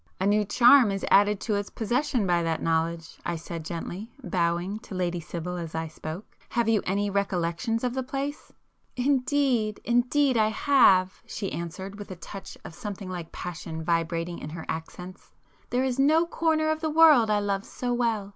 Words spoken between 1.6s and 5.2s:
possession by that knowledge,"—I said gently, bowing to Lady